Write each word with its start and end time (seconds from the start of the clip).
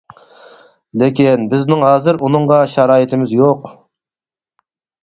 لېكىن 1.01 1.45
بىزنىڭ 1.51 1.85
ھازىر 1.89 2.19
ئۇنىڭغا 2.29 2.59
شارائىتىمىز 2.79 3.39
يوق. 3.43 3.73